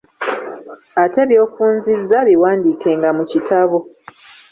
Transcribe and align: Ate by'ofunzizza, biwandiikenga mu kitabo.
Ate 1.03 1.21
by'ofunzizza, 1.29 2.17
biwandiikenga 2.27 3.09
mu 3.17 3.23
kitabo. 3.31 3.77